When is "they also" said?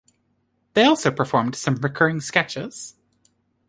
0.73-1.11